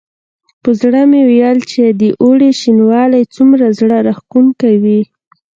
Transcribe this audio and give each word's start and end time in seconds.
په 0.63 0.69
زړه 0.81 1.01
مې 1.11 1.21
ویل 1.29 1.59
چې 1.71 1.83
د 2.01 2.03
اوړي 2.23 2.49
شینوالی 2.61 3.23
څومره 3.35 3.65
زړه 3.79 3.97
راښکونکی 4.07 4.73
وي. 4.83 5.01